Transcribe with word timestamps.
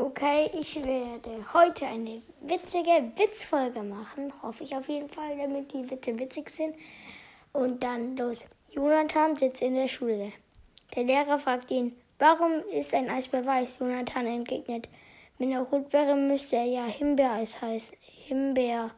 Okay, 0.00 0.48
ich 0.52 0.76
werde 0.76 1.44
heute 1.52 1.84
eine 1.86 2.22
witzige 2.42 3.10
Witzfolge 3.16 3.82
machen. 3.82 4.32
Hoffe 4.42 4.62
ich 4.62 4.76
auf 4.76 4.88
jeden 4.88 5.08
Fall, 5.08 5.36
damit 5.36 5.72
die 5.72 5.90
Witze 5.90 6.16
witzig 6.16 6.50
sind. 6.50 6.76
Und 7.52 7.82
dann 7.82 8.16
los. 8.16 8.46
Jonathan 8.70 9.34
sitzt 9.34 9.60
in 9.60 9.74
der 9.74 9.88
Schule. 9.88 10.32
Der 10.94 11.02
Lehrer 11.02 11.36
fragt 11.40 11.72
ihn, 11.72 11.96
warum 12.20 12.62
ist 12.70 12.94
ein 12.94 13.10
Eisbär 13.10 13.44
weiß? 13.44 13.80
Jonathan 13.80 14.26
entgegnet, 14.26 14.88
wenn 15.38 15.50
er 15.50 15.62
rot 15.62 15.92
wäre, 15.92 16.14
müsste 16.14 16.54
er 16.54 16.66
ja 16.66 16.84
Himbeereis 16.84 17.60
heißen. 17.60 17.96
Himbeer, 18.00 18.92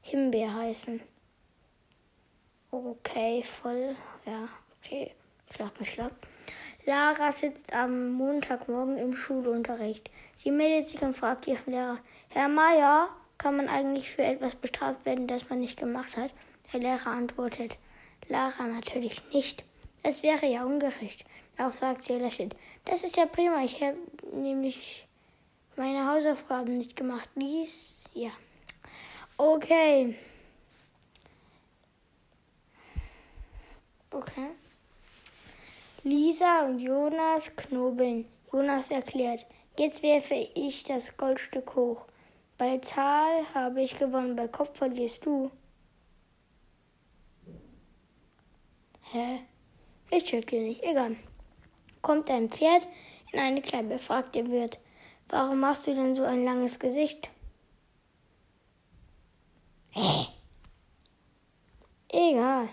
Himbeer 0.00 0.52
heißen. 0.52 1.00
Okay, 2.72 3.44
voll, 3.44 3.94
ja, 4.26 4.48
okay, 4.80 5.12
schlag 5.54 5.78
mich 5.78 5.90
schlag. 5.90 6.12
Lara 6.84 7.30
sitzt 7.30 7.72
am 7.72 8.12
Montagmorgen 8.12 8.98
im 8.98 9.16
Schulunterricht. 9.16 10.10
Sie 10.34 10.50
meldet 10.50 10.88
sich 10.88 11.00
und 11.02 11.16
fragt 11.16 11.46
ihren 11.46 11.72
Lehrer, 11.72 11.98
Herr 12.30 12.48
Meier, 12.48 13.08
kann 13.38 13.56
man 13.56 13.68
eigentlich 13.68 14.10
für 14.10 14.22
etwas 14.22 14.56
bestraft 14.56 15.04
werden, 15.04 15.28
das 15.28 15.48
man 15.48 15.60
nicht 15.60 15.78
gemacht 15.78 16.16
hat? 16.16 16.32
Der 16.72 16.80
Lehrer 16.80 17.08
antwortet, 17.08 17.78
Lara 18.28 18.64
natürlich 18.64 19.22
nicht. 19.32 19.64
Das 20.02 20.22
wäre 20.24 20.46
ja 20.46 20.64
ungerecht. 20.64 21.24
Auch 21.58 21.72
sagt 21.72 22.02
sie 22.04 22.14
lächelnd, 22.14 22.56
das 22.84 23.04
ist 23.04 23.16
ja 23.16 23.26
prima, 23.26 23.62
ich 23.62 23.80
habe 23.80 23.98
nämlich 24.32 25.06
meine 25.76 26.08
Hausaufgaben 26.08 26.78
nicht 26.78 26.96
gemacht. 26.96 27.28
Lies, 27.36 28.04
ja. 28.14 28.30
Okay. 29.36 30.18
Okay. 34.10 34.50
Lisa 36.04 36.66
und 36.66 36.80
Jonas 36.80 37.54
knobeln. 37.54 38.26
Jonas 38.52 38.90
erklärt, 38.90 39.46
jetzt 39.78 40.02
werfe 40.02 40.34
ich 40.54 40.82
das 40.82 41.16
Goldstück 41.16 41.76
hoch. 41.76 42.06
Bei 42.58 42.78
Zahl 42.78 43.44
habe 43.54 43.82
ich 43.82 43.98
gewonnen, 43.98 44.34
bei 44.34 44.48
Kopf 44.48 44.76
verlierst 44.76 45.24
du. 45.24 45.50
Hä? 49.12 49.40
Ich 50.10 50.24
check 50.24 50.50
nicht, 50.52 50.82
egal. 50.82 51.16
Kommt 52.00 52.30
ein 52.30 52.50
Pferd 52.50 52.88
in 53.32 53.38
eine 53.38 53.62
Kneipe, 53.62 53.98
fragt 53.98 54.34
der 54.34 54.48
Wirt, 54.48 54.80
warum 55.28 55.60
machst 55.60 55.86
du 55.86 55.94
denn 55.94 56.16
so 56.16 56.24
ein 56.24 56.44
langes 56.44 56.80
Gesicht? 56.80 57.30
Hä? 59.90 60.26
Egal. 62.08 62.68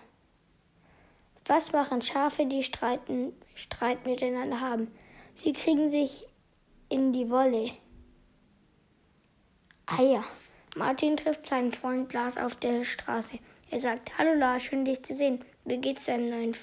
Was 1.49 1.71
machen 1.71 2.03
Schafe, 2.03 2.45
die 2.45 2.61
streiten, 2.61 3.33
Streit 3.55 4.05
miteinander 4.05 4.61
haben? 4.61 4.91
Sie 5.33 5.51
kriegen 5.51 5.89
sich 5.89 6.27
in 6.89 7.11
die 7.11 7.31
Wolle. 7.31 7.71
Eier. 9.87 10.23
Martin 10.75 11.17
trifft 11.17 11.47
seinen 11.47 11.71
Freund 11.71 12.13
Lars 12.13 12.37
auf 12.37 12.55
der 12.55 12.85
Straße. 12.85 13.39
Er 13.71 13.79
sagt, 13.79 14.15
Hallo 14.19 14.35
Lars, 14.35 14.61
schön 14.61 14.85
dich 14.85 15.01
zu 15.01 15.15
sehen. 15.15 15.43
Wie 15.65 15.79
geht's 15.79 16.05
deinem 16.05 16.27
neuen, 16.27 16.55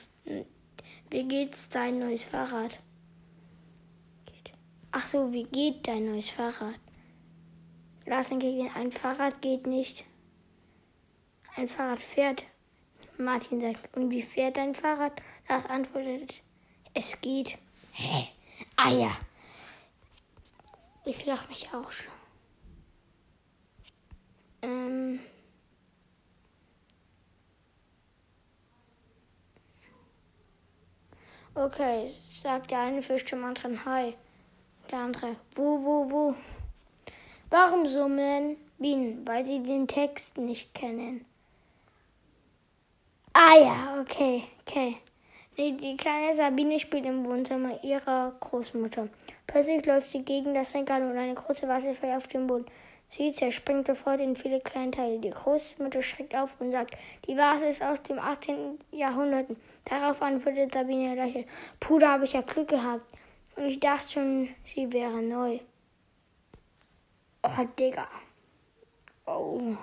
wie 1.10 1.24
geht's 1.24 1.68
dein 1.68 1.98
neues 1.98 2.22
Fahrrad? 2.22 2.78
Ach 4.92 5.08
so, 5.08 5.32
wie 5.32 5.44
geht 5.44 5.88
dein 5.88 6.06
neues 6.06 6.30
Fahrrad? 6.30 6.78
Lars 8.04 8.30
entgegnet, 8.30 8.70
ein 8.76 8.92
Fahrrad 8.92 9.42
geht 9.42 9.66
nicht. 9.66 10.04
Ein 11.56 11.66
Fahrrad 11.66 11.98
fährt. 11.98 12.44
Martin 13.18 13.60
sagt, 13.60 13.96
und 13.96 14.10
wie 14.10 14.22
fährt 14.22 14.56
dein 14.56 14.74
Fahrrad? 14.74 15.12
Lars 15.48 15.66
antwortet, 15.66 16.42
es 16.94 17.20
geht. 17.20 17.58
Hä? 17.92 18.28
Ah 18.76 18.90
ja. 18.90 19.10
Ich 21.04 21.24
lach 21.24 21.48
mich 21.48 21.68
auch 21.72 21.90
schon. 21.90 22.12
Ähm. 24.62 25.20
Okay, 31.54 32.10
sagt 32.42 32.70
der 32.70 32.80
eine 32.80 33.02
Fisch 33.02 33.24
zum 33.24 33.44
anderen 33.44 33.84
Hi. 33.86 34.14
Der 34.90 34.98
andere, 34.98 35.36
wo, 35.52 35.82
wo, 35.82 36.10
wo? 36.10 36.34
Warum 37.50 37.86
summen 37.86 38.56
Bienen? 38.78 39.26
Weil 39.26 39.44
sie 39.44 39.62
den 39.62 39.86
Text 39.88 40.36
nicht 40.36 40.74
kennen. 40.74 41.24
Ah 43.38 43.54
ja, 43.58 44.00
okay, 44.00 44.44
okay. 44.62 44.96
Nee, 45.58 45.72
die 45.72 45.94
kleine 45.98 46.34
Sabine 46.34 46.80
spielt 46.80 47.04
im 47.04 47.26
Wohnzimmer 47.26 47.84
ihrer 47.84 48.34
Großmutter. 48.40 49.10
Plötzlich 49.46 49.84
läuft 49.84 50.10
sie 50.10 50.22
gegen 50.22 50.54
das 50.54 50.74
Regal 50.74 51.02
und 51.02 51.18
eine 51.18 51.34
große 51.34 51.66
fällt 51.66 52.16
auf 52.16 52.28
den 52.28 52.46
Boden. 52.46 52.64
Sie 53.10 53.34
zerspringt 53.34 53.88
sofort 53.88 54.22
in 54.22 54.36
viele 54.36 54.60
kleine 54.60 54.90
Teile. 54.90 55.18
Die 55.18 55.28
Großmutter 55.28 56.00
schreckt 56.00 56.34
auf 56.34 56.58
und 56.60 56.72
sagt, 56.72 56.96
die 57.28 57.36
Vase 57.36 57.66
ist 57.66 57.82
aus 57.82 58.02
dem 58.04 58.18
18. 58.18 58.78
Jahrhundert. 58.90 59.48
Darauf 59.84 60.22
antwortet 60.22 60.72
Sabine 60.72 61.14
lächelnd, 61.14 61.46
Puh, 61.78 61.98
da 61.98 62.12
habe 62.12 62.24
ich 62.24 62.32
ja 62.32 62.40
Glück 62.40 62.68
gehabt. 62.68 63.04
Und 63.54 63.66
ich 63.66 63.80
dachte 63.80 64.12
schon, 64.12 64.48
sie 64.64 64.90
wäre 64.94 65.20
neu. 65.20 65.58
Oh, 67.42 67.64
Digga. 67.78 68.08
Oh. 69.26 69.76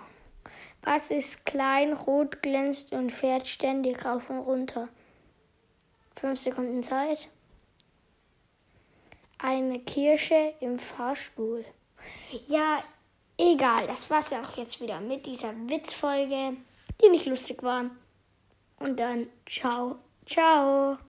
Was 0.84 1.12
ist 1.12 1.46
klein, 1.46 1.94
rot, 1.94 2.42
glänzt 2.42 2.92
und 2.92 3.10
fährt 3.10 3.48
ständig 3.48 4.04
rauf 4.04 4.30
und 4.30 4.40
runter? 4.40 4.90
Fünf 6.16 6.40
Sekunden 6.40 6.84
Zeit. 6.84 7.30
Eine 9.38 9.80
Kirsche 9.80 10.54
im 10.60 10.80
Fahrstuhl. 10.80 11.64
Ja, 12.48 12.84
egal. 13.38 13.88
Das 13.88 14.10
war's 14.10 14.30
ja 14.30 14.42
auch 14.42 14.58
jetzt 14.58 14.82
wieder 14.82 15.00
mit 15.00 15.26
dieser 15.26 15.54
Witzfolge, 15.68 16.58
die 17.02 17.10
nicht 17.10 17.26
lustig 17.26 17.64
war. 17.64 17.86
Und 18.80 19.00
dann 19.00 19.28
ciao, 19.46 20.00
ciao. 20.26 20.98